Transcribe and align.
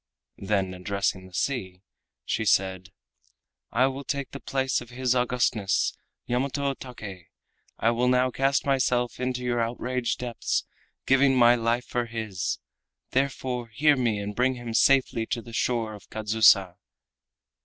Then 0.39 0.73
addressing 0.73 1.27
the 1.27 1.33
sea 1.35 1.83
she 2.25 2.43
said: 2.43 2.89
"I 3.71 3.85
will 3.85 4.03
take 4.03 4.31
the 4.31 4.39
place 4.39 4.81
of 4.81 4.89
His 4.89 5.13
Augustness, 5.15 5.95
Yamato 6.25 6.73
Take. 6.73 7.29
I 7.77 7.91
will 7.91 8.07
now 8.07 8.31
cast 8.31 8.65
myself 8.65 9.19
into 9.19 9.43
your 9.43 9.61
outraged 9.61 10.17
depths, 10.17 10.65
giving 11.05 11.37
my 11.37 11.53
life 11.53 11.85
for 11.85 12.07
his. 12.07 12.57
Therefore 13.11 13.67
hear 13.67 13.95
me 13.95 14.17
and 14.17 14.35
bring 14.35 14.55
him 14.55 14.73
safely 14.73 15.27
to 15.27 15.39
the 15.39 15.53
shore 15.53 15.93
of 15.93 16.09
Kadzusa." 16.09 16.77